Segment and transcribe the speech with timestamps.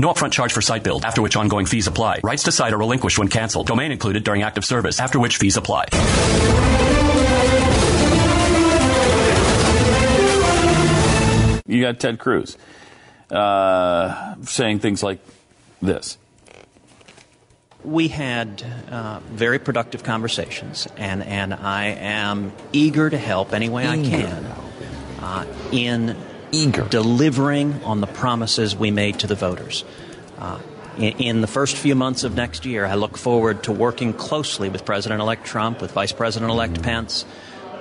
[0.00, 2.20] No upfront charge for site build, after which ongoing fees apply.
[2.22, 3.66] Rights to site are relinquished when canceled.
[3.66, 5.86] Domain included during active service, after which fees apply.
[11.66, 12.56] You got Ted Cruz
[13.32, 15.18] uh, saying things like
[15.82, 16.16] this.
[17.82, 18.62] We had
[18.92, 24.44] uh, very productive conversations, and, and I am eager to help any way I can
[25.20, 26.16] uh, in
[26.52, 29.84] eager delivering on the promises we made to the voters.
[30.38, 30.58] Uh,
[30.96, 34.68] in, in, the first few months of next year, I look forward to working closely
[34.68, 36.84] with President elect Trump, with Vice President elect mm-hmm.
[36.84, 37.24] Pence,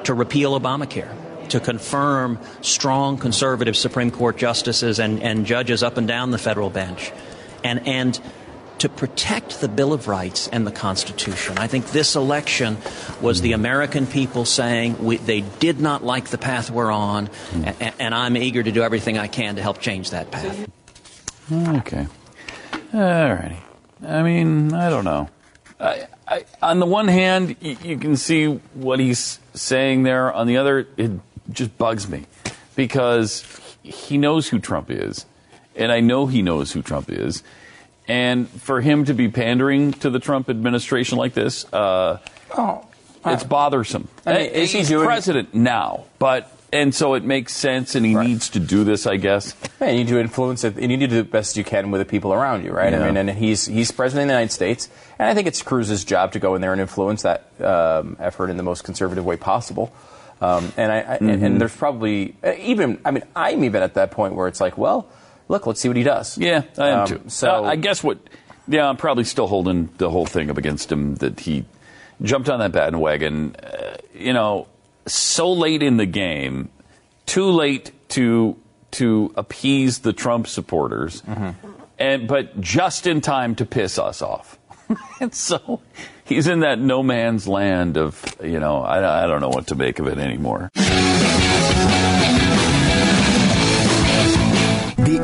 [0.04, 1.14] to repeal Obamacare,
[1.50, 6.70] to confirm strong conservative Supreme Court justices and, and judges up and down the federal
[6.70, 7.12] bench,
[7.64, 8.20] and, and
[8.80, 11.58] to protect the Bill of Rights and the Constitution.
[11.58, 12.78] I think this election
[13.22, 17.94] was the American people saying we, they did not like the path we're on, and,
[18.00, 20.70] and I'm eager to do everything I can to help change that path.
[21.52, 22.08] Okay.
[22.94, 23.58] All righty.
[24.06, 25.30] I mean, I don't know.
[25.80, 30.32] I, I, on the one hand, you can see what he's saying there.
[30.32, 31.12] On the other, it
[31.50, 32.26] just bugs me
[32.76, 33.46] because
[33.82, 35.26] he knows who Trump is,
[35.76, 37.44] and I know he knows who Trump is
[38.08, 42.20] and for him to be pandering to the Trump administration like this, uh,
[42.58, 42.86] oh,
[43.26, 44.08] it's bothersome.
[44.26, 48.06] I mean, is He's he doing president now, but and so it makes sense, and
[48.06, 48.28] he right.
[48.28, 49.56] needs to do this, I guess.
[49.80, 50.74] Yeah, you need to influence it.
[50.74, 52.92] and You need to do the best you can with the people around you, right?
[52.92, 53.04] Yeah.
[53.04, 56.04] I mean, and he's he's president of the United States, and I think it's Cruz's
[56.04, 59.38] job to go in there and influence that um, effort in the most conservative way
[59.38, 59.94] possible.
[60.40, 61.30] Um, and I, I mm-hmm.
[61.30, 64.78] and, and there's probably even I mean I'm even at that point where it's like,
[64.78, 65.08] well
[65.48, 66.38] look, let's see what he does.
[66.38, 67.22] Yeah, I am um, too.
[67.28, 68.20] So uh, I guess what,
[68.68, 71.66] yeah, I'm probably still holding the whole thing up against him that he
[72.22, 74.68] jumped on that bandwagon, uh, you know,
[75.06, 76.70] so late in the game,
[77.26, 78.58] too late to
[78.90, 81.52] to appease the Trump supporters, mm-hmm.
[82.00, 84.58] and but just in time to piss us off.
[85.22, 85.82] and so
[86.26, 89.76] he's in that no man's land of, you know, I, I don't know what to
[89.76, 90.72] make of it anymore.